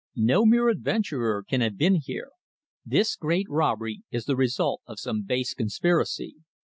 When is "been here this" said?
1.77-3.15